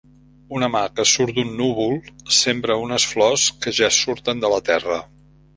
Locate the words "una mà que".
0.59-1.05